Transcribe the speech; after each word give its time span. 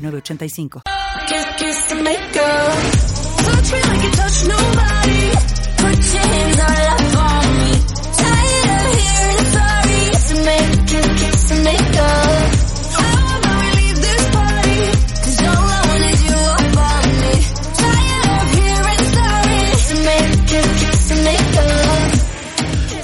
906985. 0.00 0.82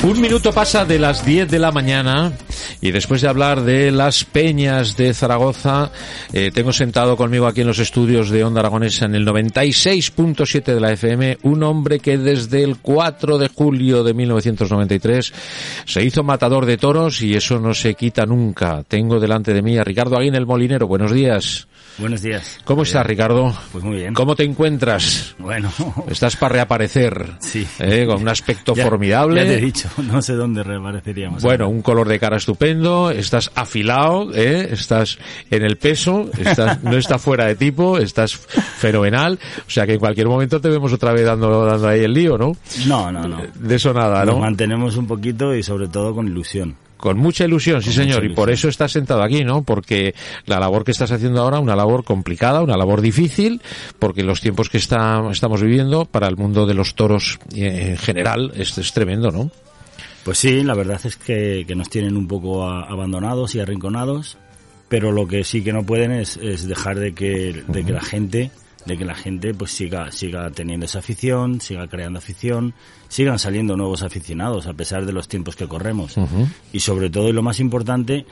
Un 0.02 0.20
minuto 0.20 0.52
pasa 0.52 0.84
de 0.84 1.00
las 1.00 1.24
10 1.24 1.50
de 1.50 1.58
la 1.58 1.72
mañana 1.72 2.32
y 2.80 2.90
después 2.90 3.20
de 3.22 3.28
hablar 3.28 3.62
de 3.62 3.90
las 3.90 4.24
peñas 4.24 4.96
de 4.96 5.14
Zaragoza, 5.14 5.90
eh, 6.32 6.50
tengo 6.52 6.72
sentado 6.72 7.16
conmigo 7.16 7.46
aquí 7.46 7.62
en 7.62 7.66
los 7.66 7.78
estudios 7.78 8.30
de 8.30 8.44
Onda 8.44 8.60
Aragonesa 8.60 9.06
en 9.06 9.14
el 9.14 9.26
96.7 9.26 10.64
de 10.64 10.80
la 10.80 10.92
FM 10.92 11.38
un 11.42 11.62
hombre 11.62 11.98
que 11.98 12.18
desde 12.18 12.62
el 12.62 12.78
4 12.78 13.38
de 13.38 13.48
julio 13.48 14.04
de 14.04 14.14
1993 14.14 15.32
se 15.84 16.04
hizo 16.04 16.22
matador 16.22 16.66
de 16.66 16.76
toros 16.76 17.22
y 17.22 17.34
eso 17.34 17.58
no 17.58 17.74
se 17.74 17.94
quita 17.94 18.26
nunca. 18.26 18.82
Tengo 18.86 19.18
delante 19.20 19.54
de 19.54 19.62
mí 19.62 19.78
a 19.78 19.84
Ricardo 19.84 20.16
Aguín 20.16 20.34
el 20.34 20.46
Molinero. 20.46 20.86
Buenos 20.86 21.12
días. 21.12 21.66
Buenos 21.98 22.20
días. 22.20 22.60
¿Cómo 22.64 22.82
estás, 22.82 23.06
Ricardo? 23.06 23.56
Pues 23.72 23.82
muy 23.82 23.96
bien. 23.96 24.12
¿Cómo 24.12 24.36
te 24.36 24.44
encuentras? 24.44 25.34
Bueno. 25.38 25.72
Estás 26.08 26.36
para 26.36 26.52
reaparecer. 26.54 27.32
Sí. 27.40 27.66
¿eh? 27.78 28.04
Con 28.06 28.20
un 28.20 28.28
aspecto 28.28 28.74
Ya- 28.74 28.84
formidable. 28.84 29.42
Ya 29.42 29.46
te 29.48 29.54
he 29.56 29.60
dicho, 29.62 29.88
no 30.02 30.20
sé 30.20 30.34
dónde 30.34 30.62
reapareceríamos. 30.62 31.42
Bueno, 31.42 31.70
un 31.70 31.80
color 31.80 32.06
de 32.06 32.18
cara 32.18 32.36
estupendo, 32.36 33.10
estás 33.10 33.50
afilado, 33.54 34.30
¿eh? 34.34 34.68
estás 34.72 35.18
en 35.50 35.62
el 35.64 35.78
peso, 35.78 36.28
estás, 36.38 36.82
no 36.82 36.98
está 36.98 37.18
fuera 37.18 37.46
de 37.46 37.54
tipo, 37.54 37.96
estás 37.96 38.34
fenomenal, 38.36 39.38
o 39.66 39.70
sea 39.70 39.86
que 39.86 39.94
en 39.94 39.98
cualquier 39.98 40.28
momento 40.28 40.60
te 40.60 40.68
vemos 40.68 40.92
otra 40.92 41.12
vez 41.14 41.24
dando, 41.24 41.64
dando 41.64 41.88
ahí 41.88 42.00
el 42.04 42.12
lío, 42.12 42.36
¿no? 42.36 42.52
No, 42.86 43.10
no, 43.10 43.26
no. 43.26 43.40
De 43.54 43.74
eso 43.74 43.94
nada, 43.94 44.22
Nos 44.26 44.34
¿no? 44.34 44.40
mantenemos 44.42 44.96
un 44.96 45.06
poquito 45.06 45.54
y 45.54 45.62
sobre 45.62 45.88
todo 45.88 46.14
con 46.14 46.26
ilusión. 46.26 46.76
Con 46.96 47.18
mucha 47.18 47.44
ilusión, 47.44 47.82
sí 47.82 47.88
Con 47.88 47.94
señor, 47.94 48.24
y 48.24 48.30
por 48.30 48.50
eso 48.50 48.68
estás 48.68 48.92
sentado 48.92 49.22
aquí, 49.22 49.44
¿no? 49.44 49.62
Porque 49.62 50.14
la 50.46 50.58
labor 50.58 50.84
que 50.84 50.90
estás 50.92 51.10
haciendo 51.12 51.42
ahora, 51.42 51.60
una 51.60 51.76
labor 51.76 52.04
complicada, 52.04 52.62
una 52.62 52.76
labor 52.76 53.00
difícil, 53.02 53.60
porque 53.98 54.22
los 54.22 54.40
tiempos 54.40 54.70
que 54.70 54.78
está, 54.78 55.22
estamos 55.30 55.62
viviendo 55.62 56.04
para 56.06 56.26
el 56.28 56.36
mundo 56.36 56.66
de 56.66 56.74
los 56.74 56.94
toros 56.94 57.38
eh, 57.54 57.88
en 57.90 57.96
general 57.98 58.52
es, 58.56 58.76
es 58.78 58.92
tremendo, 58.92 59.30
¿no? 59.30 59.50
Pues 60.24 60.38
sí, 60.38 60.62
la 60.64 60.74
verdad 60.74 61.00
es 61.04 61.16
que, 61.16 61.64
que 61.68 61.74
nos 61.76 61.88
tienen 61.88 62.16
un 62.16 62.26
poco 62.26 62.66
a- 62.66 62.82
abandonados 62.90 63.54
y 63.54 63.60
arrinconados, 63.60 64.38
pero 64.88 65.12
lo 65.12 65.28
que 65.28 65.44
sí 65.44 65.62
que 65.62 65.72
no 65.72 65.84
pueden 65.84 66.10
es, 66.12 66.36
es 66.38 66.66
dejar 66.66 66.98
de 66.98 67.12
que, 67.12 67.62
de 67.68 67.84
que 67.84 67.92
la 67.92 68.00
gente 68.00 68.50
de 68.86 68.96
que 68.96 69.04
la 69.04 69.14
gente 69.14 69.52
pues 69.54 69.70
siga 69.72 70.10
siga 70.12 70.50
teniendo 70.50 70.86
esa 70.86 71.00
afición, 71.00 71.60
siga 71.60 71.86
creando 71.88 72.18
afición, 72.18 72.72
sigan 73.08 73.38
saliendo 73.38 73.76
nuevos 73.76 74.02
aficionados 74.02 74.66
a 74.66 74.74
pesar 74.74 75.04
de 75.06 75.12
los 75.12 75.28
tiempos 75.28 75.56
que 75.56 75.66
corremos. 75.66 76.14
Y 76.72 76.80
sobre 76.80 77.10
todo 77.10 77.28
y 77.28 77.32
lo 77.32 77.42
más 77.42 77.58
importante, 77.60 78.26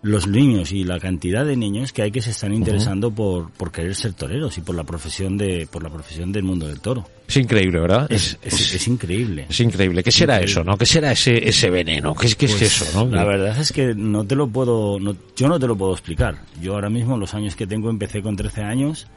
los 0.00 0.28
niños 0.28 0.70
y 0.70 0.84
la 0.84 1.00
cantidad 1.00 1.44
de 1.44 1.56
niños 1.56 1.92
que 1.92 2.02
hay 2.02 2.12
que 2.12 2.22
se 2.22 2.30
están 2.30 2.54
interesando 2.54 3.10
por, 3.10 3.50
por 3.50 3.72
querer 3.72 3.96
ser 3.96 4.12
toreros 4.12 4.56
y 4.56 4.60
por 4.60 4.76
la 4.76 4.84
profesión 4.84 5.36
de 5.36 5.66
por 5.66 5.82
la 5.82 5.90
profesión 5.90 6.30
del 6.30 6.44
mundo 6.44 6.68
del 6.68 6.78
toro. 6.80 7.04
Es 7.26 7.36
increíble, 7.36 7.80
¿verdad? 7.80 8.06
Es, 8.08 8.38
es, 8.42 8.74
es 8.76 8.86
increíble. 8.88 9.46
Es 9.50 9.58
increíble. 9.58 10.04
¿Qué 10.04 10.12
será 10.12 10.34
Increíble. 10.36 10.52
eso, 10.52 10.64
no? 10.64 10.78
¿Qué 10.78 10.86
será 10.86 11.10
ese, 11.12 11.46
ese 11.48 11.68
veneno? 11.68 12.14
¿Qué, 12.14 12.26
es- 12.28 12.36
qué 12.36 12.46
es 12.46 12.52
Pues, 12.54 12.62
eso, 12.80 13.04
no? 13.06 13.14
La 13.16 13.24
verdad 13.24 13.58
es 13.58 13.72
que 13.72 13.92
no 13.94 14.24
te 14.24 14.36
lo 14.36 14.46
puedo, 14.48 15.00
no- 15.00 15.16
yo 15.36 15.48
no 15.48 15.58
te 15.58 15.66
lo 15.66 15.76
puedo 15.76 15.92
explicar. 15.92 16.42
Yo 16.62 16.74
ahora 16.74 16.88
mismo, 16.90 17.18
los 17.18 17.34
años 17.34 17.56
que 17.56 17.66
tengo, 17.66 17.90
empecé 17.90 18.22
con 18.22 18.36
13 18.36 18.62
años 18.62 19.08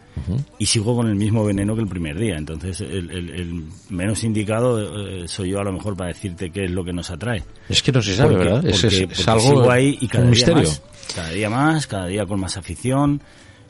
y 0.60 0.66
sigo 0.66 0.96
con 0.96 1.08
el 1.08 1.16
mismo 1.16 1.44
veneno 1.46 1.76
que 1.76 1.82
el 1.82 1.88
primer 1.88 2.18
día. 2.18 2.38
Entonces, 2.38 2.82
el, 2.82 3.10
el- 3.12 3.30
el 3.30 3.64
menos 3.90 4.24
indicado 4.24 4.80
eh, 5.08 5.28
soy 5.28 5.50
yo 5.52 5.60
a 5.60 5.64
lo 5.64 5.74
mejor 5.74 5.96
para 5.98 6.10
decirte 6.10 6.50
qué 6.52 6.66
es 6.66 6.72
lo 6.72 6.84
que 6.84 6.94
nos 6.94 7.10
atrae. 7.10 7.44
Es 7.70 7.82
que 7.82 7.92
no 7.92 8.02
se 8.02 8.16
sabe, 8.16 8.36
Porque- 8.36 8.46
¿verdad? 8.46 8.66
Es, 8.66 8.82
porque- 8.82 8.88
es- 8.88 9.02
es 9.02 9.08
porque 9.18 9.32
algo, 9.32 9.42
sigo 9.42 9.72
ahí 9.72 9.98
y 10.02 10.08
cada 10.08 10.24
un 10.26 10.32
día 10.32 10.46
misterio. 10.46 10.64
más, 10.70 10.82
cada 11.16 11.30
día 11.30 11.50
más, 11.50 11.88
cada 11.88 12.06
día 12.08 12.26
con 12.26 12.40
más 12.40 12.58
afición. 12.58 13.22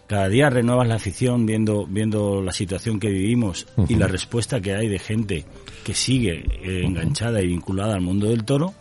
Cada 0.08 0.28
día 0.28 0.50
renuevas 0.50 0.90
la 0.90 0.96
afición 0.96 1.46
viendo, 1.46 1.86
viendo 1.88 2.42
la 2.42 2.52
situación 2.52 3.00
que 3.00 3.08
vivimos 3.10 3.66
y 3.88 3.96
la 3.96 4.08
respuesta 4.08 4.60
que 4.60 4.76
hay 4.76 4.90
de 4.90 5.00
gente 5.00 5.46
que 5.86 5.94
sigue 5.94 6.44
eh, 6.64 6.82
enganchada 6.84 7.42
y 7.42 7.48
vinculada 7.48 7.94
al 7.96 8.02
mundo 8.02 8.28
del 8.28 8.44
toro. 8.44 8.74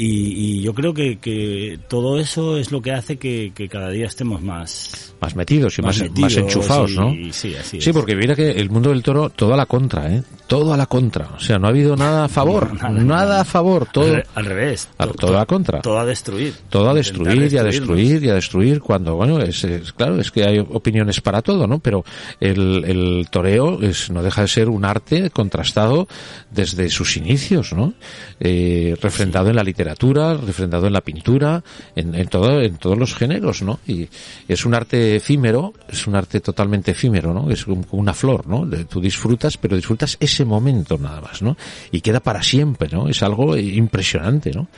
Y, 0.00 0.58
y 0.58 0.62
yo 0.62 0.74
creo 0.74 0.94
que, 0.94 1.18
que 1.18 1.76
todo 1.88 2.20
eso 2.20 2.56
es 2.56 2.70
lo 2.70 2.80
que 2.80 2.92
hace 2.92 3.16
que, 3.16 3.50
que 3.52 3.68
cada 3.68 3.90
día 3.90 4.06
estemos 4.06 4.40
más, 4.40 5.12
Más 5.20 5.34
metidos 5.34 5.76
y 5.76 5.82
más, 5.82 5.98
más, 6.00 6.08
metidos 6.08 6.36
enchufados, 6.36 6.92
y- 6.92 6.96
¿no? 6.96 7.12
y 7.12 7.32
sí, 7.32 7.56
así 7.56 7.80
Sí, 7.80 7.90
es. 7.90 7.96
porque 7.96 8.14
mira 8.14 8.36
que 8.36 8.48
el 8.52 8.70
mundo 8.70 8.90
del 8.90 9.02
toro, 9.02 9.28
todo 9.30 9.54
a 9.54 9.56
la 9.56 9.66
contra, 9.66 10.14
¿eh? 10.14 10.22
Todo 10.46 10.72
a 10.72 10.76
la 10.76 10.86
contra. 10.86 11.28
O 11.36 11.40
sea, 11.40 11.58
no 11.58 11.66
ha 11.66 11.70
habido 11.70 11.96
nada 11.96 12.24
a 12.26 12.28
favor. 12.28 12.72
Nada, 12.74 12.90
nada, 12.90 13.02
nada. 13.04 13.40
a 13.40 13.44
favor. 13.44 13.88
Todo, 13.92 14.04
al, 14.06 14.14
re- 14.14 14.26
al 14.36 14.44
revés. 14.46 14.88
a- 14.98 15.06
To- 15.08 15.14
todo 15.14 15.34
a 15.36 15.40
la 15.40 15.46
contra. 15.46 15.82
Todo 15.82 15.98
a 15.98 16.06
destruir. 16.06 16.54
todo 16.70 16.88
a 16.88 16.94
destruir 16.94 17.52
y 17.52 17.56
a 17.58 17.64
destruir 17.64 18.22
y 18.22 18.28
a 18.30 18.34
destruir 18.34 18.80
cuando 18.80 19.16
bueno 19.16 19.40
es, 19.40 19.64
es- 19.64 19.92
claro 19.92 20.20
es 20.20 20.30
que 20.30 20.44
hay 20.44 20.58
opiniones 20.60 21.20
para 21.20 21.42
todo 21.42 21.66
no 21.66 21.80
pero 21.80 22.04
el, 22.40 22.84
el 22.86 23.26
toreo 23.30 23.82
es 23.82 24.10
no 24.10 24.22
deja 24.22 24.42
de 24.42 24.48
ser 24.48 24.68
un 24.68 24.84
arte 24.84 25.30
contrastado 25.30 26.06
desde 26.52 26.88
sus 26.88 27.16
inicios 27.16 27.72
no 27.72 27.94
Eh, 28.40 28.94
refrendado 29.02 29.48
en 29.50 29.56
la 29.56 29.64
literatura 29.64 29.87
refrendado 29.94 30.86
en 30.86 30.92
la 30.92 31.00
pintura 31.00 31.62
en, 31.96 32.14
en 32.14 32.28
todo 32.28 32.60
en 32.60 32.76
todos 32.76 32.98
los 32.98 33.14
géneros 33.14 33.62
no 33.62 33.80
y 33.86 34.08
es 34.48 34.64
un 34.64 34.74
arte 34.74 35.16
efímero 35.16 35.72
es 35.88 36.06
un 36.06 36.16
arte 36.16 36.40
totalmente 36.40 36.90
efímero 36.92 37.32
no 37.34 37.50
es 37.50 37.64
como 37.64 37.84
una 37.92 38.14
flor 38.14 38.46
no 38.46 38.66
De- 38.66 38.84
tú 38.84 39.00
disfrutas 39.00 39.56
pero 39.56 39.76
disfrutas 39.76 40.16
ese 40.20 40.44
momento 40.44 40.98
nada 40.98 41.20
más 41.20 41.42
no 41.42 41.56
y 41.92 42.00
queda 42.00 42.20
para 42.20 42.42
siempre 42.42 42.88
no 42.92 43.08
es 43.08 43.22
algo 43.22 43.56
impresionante 43.56 44.50
no 44.52 44.68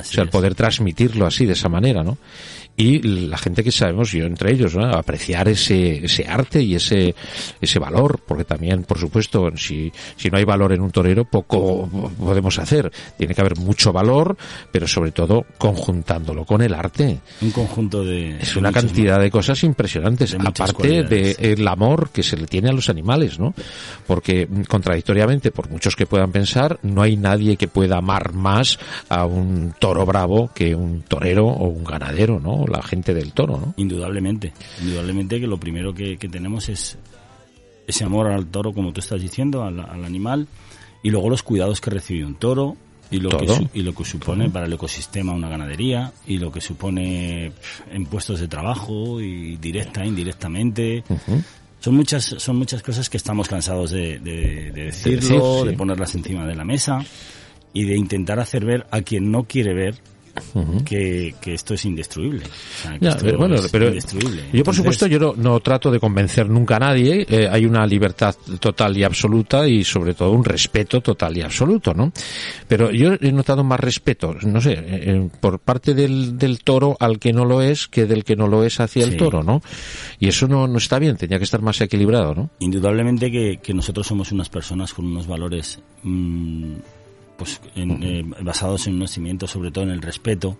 o 0.00 0.04
sea, 0.04 0.22
el 0.24 0.30
poder 0.30 0.54
transmitirlo 0.54 1.26
así, 1.26 1.44
de 1.44 1.52
esa 1.52 1.68
manera, 1.68 2.02
¿no? 2.02 2.16
Y 2.74 3.02
la 3.02 3.36
gente 3.36 3.62
que 3.62 3.70
sabemos, 3.70 4.12
yo 4.12 4.24
entre 4.24 4.52
ellos, 4.52 4.74
¿no? 4.74 4.86
apreciar 4.86 5.46
ese, 5.48 6.02
ese 6.06 6.26
arte 6.26 6.62
y 6.62 6.74
ese, 6.76 7.14
ese 7.60 7.78
valor, 7.78 8.20
porque 8.26 8.44
también, 8.44 8.84
por 8.84 8.96
supuesto, 8.98 9.50
si, 9.56 9.92
si 10.16 10.30
no 10.30 10.38
hay 10.38 10.44
valor 10.44 10.72
en 10.72 10.80
un 10.80 10.90
torero, 10.90 11.26
poco 11.26 11.86
podemos 12.18 12.58
hacer. 12.58 12.90
Tiene 13.18 13.34
que 13.34 13.40
haber 13.42 13.58
mucho 13.58 13.92
valor, 13.92 14.38
pero 14.70 14.86
sobre 14.86 15.12
todo 15.12 15.44
conjuntándolo 15.58 16.44
con 16.44 16.62
el 16.62 16.74
arte. 16.74 17.20
Un 17.40 17.50
conjunto 17.50 18.04
de... 18.04 18.38
Es 18.40 18.54
de 18.54 18.60
una 18.60 18.72
cantidad 18.72 19.20
de 19.20 19.30
cosas 19.30 19.62
impresionantes, 19.64 20.32
de 20.32 20.38
aparte 20.38 20.88
de 20.88 21.04
cualidades. 21.04 21.38
el 21.40 21.68
amor 21.68 22.10
que 22.10 22.22
se 22.22 22.36
le 22.36 22.46
tiene 22.46 22.68
a 22.68 22.72
los 22.72 22.88
animales, 22.88 23.38
¿no? 23.38 23.54
Porque 24.06 24.46
mm, 24.46 24.62
contradictoriamente, 24.62 25.50
por 25.50 25.70
muchos 25.70 25.96
que 25.96 26.06
puedan 26.06 26.32
pensar, 26.32 26.78
no 26.82 27.02
hay 27.02 27.16
nadie 27.16 27.56
que 27.56 27.68
pueda 27.68 27.98
amar 27.98 28.32
más 28.32 28.78
a 29.08 29.26
un 29.26 29.74
toro 29.78 30.04
bravo 30.06 30.50
que 30.54 30.74
un 30.74 31.02
torero 31.02 31.46
o 31.46 31.68
un 31.68 31.84
ganadero, 31.84 32.40
¿no? 32.40 32.64
La 32.66 32.82
gente 32.82 33.14
del 33.14 33.32
toro, 33.32 33.58
¿no? 33.58 33.74
Indudablemente, 33.76 34.52
indudablemente 34.80 35.40
que 35.40 35.46
lo 35.46 35.58
primero 35.58 35.92
que, 35.92 36.16
que 36.16 36.28
tenemos 36.28 36.68
es 36.68 36.98
ese 37.86 38.04
amor 38.04 38.28
al 38.28 38.46
toro, 38.46 38.72
como 38.72 38.92
tú 38.92 39.00
estás 39.00 39.20
diciendo, 39.20 39.64
al, 39.64 39.80
al 39.80 40.04
animal, 40.04 40.46
y 41.02 41.10
luego 41.10 41.30
los 41.30 41.42
cuidados 41.42 41.80
que 41.80 41.90
recibe 41.90 42.24
un 42.24 42.36
toro, 42.36 42.76
y 43.10 43.18
lo, 43.18 43.30
que, 43.30 43.46
Todo. 43.46 43.68
y 43.74 43.82
lo 43.82 43.94
que 43.94 44.04
supone 44.04 44.48
para 44.50 44.66
el 44.66 44.72
ecosistema 44.72 45.32
una 45.32 45.48
ganadería, 45.48 46.12
y 46.26 46.38
lo 46.38 46.52
que 46.52 46.60
supone 46.60 47.52
en 47.90 48.06
puestos 48.06 48.40
de 48.40 48.48
trabajo, 48.48 49.20
y 49.20 49.56
directa, 49.56 50.04
indirectamente. 50.06 51.02
Son 51.80 51.94
muchas, 51.94 52.24
son 52.24 52.56
muchas 52.56 52.82
cosas 52.82 53.08
que 53.08 53.16
estamos 53.16 53.48
cansados 53.48 53.90
de, 53.90 54.18
de- 54.18 54.70
de 54.70 54.84
decirlo, 54.84 55.20
decir, 55.20 55.62
sí. 55.62 55.66
de 55.68 55.72
ponerlas 55.76 56.14
encima 56.14 56.46
de 56.46 56.54
la 56.54 56.64
mesa, 56.64 57.04
y 57.72 57.84
de 57.84 57.96
intentar 57.96 58.38
hacer 58.38 58.64
ver 58.64 58.86
a 58.90 59.00
quien 59.00 59.30
no 59.30 59.44
quiere 59.44 59.72
ver 59.74 59.94
que, 60.84 61.34
esto 61.44 61.74
es 61.74 61.84
indestruible. 61.84 62.44
bueno, 63.36 63.56
pero 63.70 63.92
yo 64.52 64.64
por 64.64 64.74
supuesto 64.74 65.06
yo 65.06 65.34
no, 65.36 65.60
trato 65.60 65.90
de 65.90 66.00
convencer 66.00 66.48
nunca 66.48 66.76
a 66.76 66.80
nadie. 66.80 67.26
Eh, 67.28 67.48
hay 67.50 67.66
una 67.66 67.86
libertad 67.86 68.34
total 68.58 68.96
y 68.96 69.04
absoluta 69.04 69.66
y 69.66 69.84
sobre 69.84 70.14
todo 70.14 70.32
un 70.32 70.44
respeto 70.44 71.00
total 71.00 71.36
y 71.36 71.42
absoluto, 71.42 71.94
¿no? 71.94 72.12
Pero 72.68 72.90
yo 72.90 73.14
he 73.20 73.32
notado 73.32 73.64
más 73.64 73.80
respeto, 73.80 74.34
no 74.42 74.60
sé, 74.60 74.74
eh, 74.76 75.28
por 75.40 75.58
parte 75.60 75.94
del, 75.94 76.38
del, 76.38 76.62
toro 76.62 76.96
al 77.00 77.18
que 77.18 77.32
no 77.32 77.44
lo 77.44 77.62
es 77.62 77.88
que 77.88 78.06
del 78.06 78.24
que 78.24 78.36
no 78.36 78.46
lo 78.46 78.64
es 78.64 78.80
hacia 78.80 79.04
el 79.04 79.16
toro, 79.16 79.42
¿no? 79.42 79.62
Y 80.18 80.28
eso 80.28 80.46
no, 80.46 80.66
no 80.66 80.78
está 80.78 80.98
bien, 80.98 81.16
tenía 81.16 81.38
que 81.38 81.44
estar 81.44 81.62
más 81.62 81.80
equilibrado, 81.80 82.34
¿no? 82.34 82.50
Indudablemente 82.58 83.30
que, 83.30 83.60
que 83.62 83.74
nosotros 83.74 84.06
somos 84.06 84.32
unas 84.32 84.48
personas 84.48 84.92
con 84.92 85.06
unos 85.06 85.26
valores 85.26 85.80
mm, 86.02 86.74
pues 87.40 87.58
eh, 87.74 88.22
basados 88.42 88.86
en 88.86 88.96
unos 88.96 89.12
cimientos, 89.12 89.50
sobre 89.50 89.70
todo 89.70 89.84
en 89.84 89.92
el 89.92 90.02
respeto, 90.02 90.58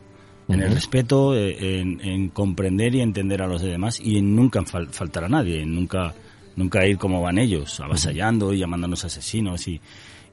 en 0.48 0.62
el 0.62 0.72
respeto, 0.72 1.36
eh, 1.36 1.78
en, 1.78 2.30
comprender 2.30 2.94
y 2.94 3.02
entender 3.02 3.42
a 3.42 3.46
los 3.46 3.60
demás 3.60 4.00
y 4.00 4.16
en 4.16 4.34
nunca 4.34 4.64
faltar 4.64 5.24
a 5.24 5.28
nadie, 5.28 5.60
en 5.60 5.74
nunca, 5.74 6.14
nunca 6.56 6.86
ir 6.86 6.96
como 6.96 7.20
van 7.20 7.36
ellos, 7.36 7.78
avasallando 7.80 8.54
y 8.54 8.60
llamándonos 8.60 9.04
asesinos 9.04 9.68
y, 9.68 9.78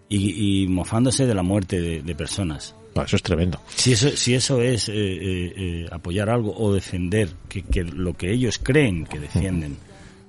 y, 0.08 0.66
mofándose 0.70 1.26
de 1.26 1.36
la 1.36 1.44
muerte 1.44 2.02
de, 2.02 2.16
personas. 2.16 2.74
eso 2.96 3.18
es 3.18 3.24
tremendo. 3.24 3.60
Si 3.68 3.92
eso, 3.92 4.10
si 4.12 4.34
eso 4.34 4.62
es 4.62 4.90
eh, 4.90 5.86
apoyar 5.92 6.30
algo 6.30 6.56
o 6.58 6.74
defender 6.74 7.30
que, 7.50 7.64
que, 7.64 7.84
lo 7.84 8.14
que 8.14 8.32
ellos 8.32 8.58
creen 8.58 9.04
que 9.04 9.20
defienden 9.20 9.76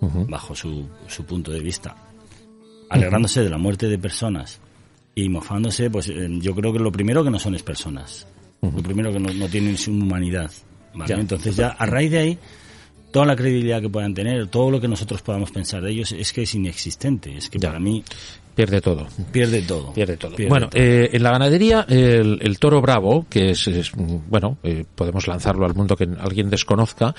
bajo 0.00 0.56
su, 0.56 0.88
su 1.06 1.24
punto 1.24 1.52
de 1.52 1.60
vista, 1.60 1.96
alegrándose 2.90 3.40
de 3.40 3.50
la 3.50 3.58
muerte 3.58 3.86
de 3.86 3.98
personas 3.98 4.60
y 5.14 5.28
mofándose, 5.28 5.90
pues 5.90 6.08
eh, 6.08 6.28
yo 6.40 6.54
creo 6.54 6.72
que 6.72 6.78
lo 6.78 6.92
primero 6.92 7.24
que 7.24 7.30
no 7.30 7.38
son 7.38 7.54
es 7.54 7.62
personas. 7.62 8.26
Lo 8.60 8.82
primero 8.82 9.12
que 9.12 9.20
no, 9.20 9.48
tienen 9.48 9.76
su 9.76 9.92
humanidad. 9.92 10.50
Entonces 11.08 11.56
ya 11.56 11.68
a 11.68 11.86
raíz 11.86 12.10
de 12.10 12.18
ahí, 12.18 12.38
toda 13.12 13.26
la 13.26 13.36
credibilidad 13.36 13.80
que 13.80 13.88
puedan 13.88 14.14
tener, 14.14 14.48
todo 14.48 14.70
lo 14.70 14.80
que 14.80 14.88
nosotros 14.88 15.22
podamos 15.22 15.50
pensar 15.50 15.82
de 15.82 15.92
ellos 15.92 16.12
es 16.12 16.32
que 16.32 16.42
es 16.42 16.54
inexistente. 16.54 17.36
Es 17.36 17.48
que 17.48 17.58
para 17.58 17.78
mí 17.78 18.02
Pierde 18.58 18.80
todo. 18.80 19.06
Pierde 19.30 19.62
todo. 19.62 19.92
Pierde 19.92 20.16
todo. 20.16 20.34
bueno, 20.48 20.68
Eh, 20.74 21.10
en 21.12 21.22
la 21.22 21.30
ganadería, 21.30 21.86
el, 21.88 22.58
toro 22.58 22.80
bravo, 22.80 23.24
que 23.30 23.50
es, 23.50 23.92
bueno, 23.94 24.58
eh, 24.64 24.84
podemos 24.96 25.28
lanzarlo 25.28 25.64
al 25.64 25.76
mundo 25.76 25.94
que 25.94 26.08
alguien 26.18 26.50
desconozca, 26.50 27.14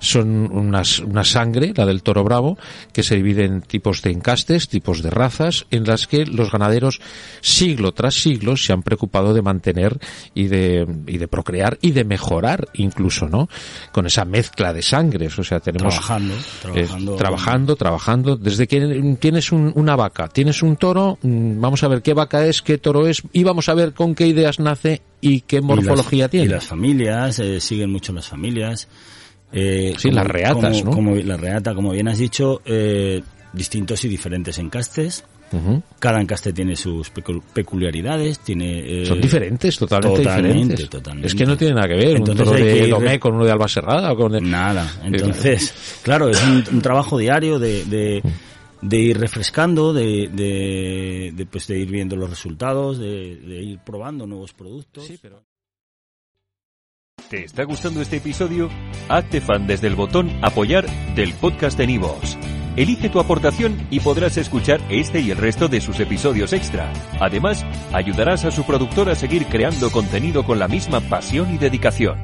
son 0.00 0.50
unas, 0.50 1.00
una 1.00 1.24
sangre, 1.24 1.74
la 1.76 1.84
del 1.84 2.02
toro 2.02 2.24
bravo, 2.24 2.56
que 2.90 3.02
se 3.02 3.16
divide 3.16 3.44
en 3.44 3.60
tipos 3.60 4.00
de 4.00 4.12
encastes, 4.12 4.70
tipos 4.70 5.02
de 5.02 5.10
razas, 5.10 5.66
en 5.70 5.84
las 5.84 6.06
que 6.06 6.24
los 6.24 6.50
ganaderos 6.50 7.02
siglo 7.42 7.92
tras 7.92 8.14
siglo 8.14 8.56
se 8.56 8.72
han 8.72 8.82
preocupado 8.82 9.34
de 9.34 9.42
mantener 9.42 9.98
y 10.32 10.46
de, 10.46 10.86
y 11.06 11.18
de 11.18 11.28
procrear 11.28 11.76
y 11.82 11.90
de 11.90 12.04
mejorar 12.04 12.66
incluso, 12.72 13.28
¿no? 13.28 13.50
Con 13.92 14.06
esa 14.06 14.24
mezcla 14.24 14.72
de 14.72 14.80
sangres, 14.80 15.38
o 15.38 15.44
sea, 15.44 15.60
tenemos... 15.60 15.92
Trabajando, 15.92 16.34
trabajando. 16.62 17.16
trabajando, 17.16 17.76
trabajando. 17.76 18.36
Desde 18.36 18.66
que 18.66 19.16
tienes 19.20 19.52
una 19.52 19.94
vaca, 19.94 20.28
tienes 20.28 20.62
un 20.62 20.77
toro, 20.78 21.18
mm, 21.20 21.60
vamos 21.60 21.82
a 21.82 21.88
ver 21.88 22.02
qué 22.02 22.14
vaca 22.14 22.46
es, 22.46 22.62
qué 22.62 22.78
toro 22.78 23.06
es, 23.06 23.22
y 23.32 23.44
vamos 23.44 23.68
a 23.68 23.74
ver 23.74 23.92
con 23.92 24.14
qué 24.14 24.26
ideas 24.26 24.58
nace 24.58 25.02
y 25.20 25.42
qué 25.42 25.60
morfología 25.60 26.28
tiene. 26.28 26.46
Y 26.46 26.48
las 26.48 26.66
familias, 26.66 27.38
eh, 27.38 27.60
siguen 27.60 27.90
mucho 27.90 28.12
las 28.12 28.28
familias. 28.28 28.88
Eh, 29.52 29.94
sí, 29.96 30.10
las 30.10 30.26
reatas, 30.26 30.84
¿no? 30.84 30.90
Como 30.90 31.16
la 31.16 31.36
reata, 31.36 31.74
como 31.74 31.92
bien 31.92 32.08
has 32.08 32.18
dicho, 32.18 32.60
eh, 32.64 33.22
distintos 33.52 34.04
y 34.04 34.08
diferentes 34.08 34.58
encastes. 34.58 35.24
Cada 35.98 36.20
encaste 36.20 36.52
tiene 36.52 36.76
sus 36.76 37.08
peculiaridades, 37.10 38.40
tiene... 38.40 39.02
Eh, 39.02 39.06
Son 39.06 39.18
diferentes, 39.18 39.78
totalmente, 39.78 40.20
diferentes. 40.20 40.90
Es 41.22 41.34
que 41.34 41.46
no 41.46 41.56
tiene 41.56 41.74
nada 41.74 41.88
que 41.88 41.94
ver 41.94 42.20
un 42.20 42.24
toro 42.24 42.52
de 42.52 42.86
Domé 42.88 43.18
con 43.18 43.34
uno 43.34 43.46
de 43.46 43.52
Alba 43.52 43.66
Serrada. 43.66 44.14
Con 44.14 44.32
Nada. 44.50 44.86
Entonces, 45.04 46.00
claro, 46.02 46.28
es 46.28 46.42
un, 46.44 46.82
trabajo 46.82 47.16
diario 47.16 47.58
de 47.58 47.84
de 47.86 48.22
ir 48.82 49.18
refrescando, 49.18 49.92
de, 49.92 50.28
de, 51.34 51.46
pues 51.46 51.66
de 51.66 51.78
ir 51.78 51.90
viendo 51.90 52.16
los 52.16 52.30
resultados, 52.30 52.98
de, 52.98 53.62
ir 53.62 53.78
probando 53.80 54.26
nuevos 54.26 54.52
productos. 54.52 55.10
¿Te 57.28 57.44
está 57.44 57.64
gustando 57.64 58.00
este 58.00 58.16
episodio? 58.16 58.70
Hazte 59.08 59.40
fan 59.40 59.66
desde 59.66 59.88
el 59.88 59.96
botón 59.96 60.30
apoyar 60.42 60.86
del 61.14 61.34
podcast 61.34 61.76
de 61.76 61.86
Nivos. 61.86 62.38
Elige 62.76 63.08
tu 63.08 63.18
aportación 63.18 63.86
y 63.90 64.00
podrás 64.00 64.36
escuchar 64.36 64.80
este 64.88 65.20
y 65.20 65.32
el 65.32 65.36
resto 65.36 65.68
de 65.68 65.80
sus 65.80 65.98
episodios 65.98 66.52
extra. 66.52 66.92
Además, 67.20 67.66
ayudarás 67.92 68.44
a 68.44 68.52
su 68.52 68.64
productor 68.64 69.10
a 69.10 69.16
seguir 69.16 69.46
creando 69.46 69.90
contenido 69.90 70.44
con 70.44 70.58
la 70.58 70.68
misma 70.68 71.00
pasión 71.00 71.52
y 71.52 71.58
dedicación. 71.58 72.16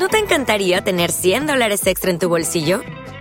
¿No 0.00 0.08
te 0.08 0.18
encantaría 0.18 0.82
tener 0.82 1.12
100 1.12 1.46
dólares 1.46 1.86
extra 1.86 2.10
en 2.10 2.18
tu 2.18 2.28
bolsillo? 2.28 2.82